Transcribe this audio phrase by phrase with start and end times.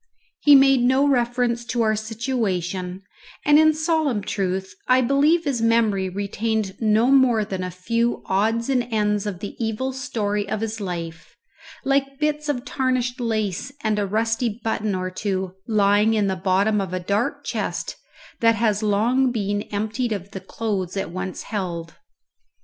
[0.39, 3.03] He made no reference to our situation,
[3.45, 8.67] and in solemn truth I believe his memory retained no more than a few odds
[8.67, 11.35] and ends of the evil story of his life,
[11.85, 16.81] like bits of tarnished lace and a rusty button or two lying in the bottom
[16.81, 17.95] of a dark chest
[18.39, 21.93] that has long been emptied of the clothes it once held.